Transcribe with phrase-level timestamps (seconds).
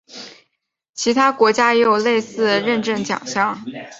[0.95, 3.63] 其他国家也有类似认证奖项。